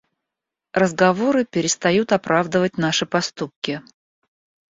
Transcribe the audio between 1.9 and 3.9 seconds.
оправдывать наши поступки.